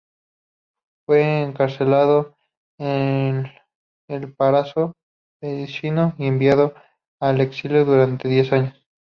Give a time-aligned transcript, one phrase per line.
[1.05, 2.35] Fue encarcelado
[2.79, 3.45] en
[4.07, 4.95] el Palazzo
[5.39, 6.73] Vecchio y enviado
[7.19, 8.83] al exilio durante diez años.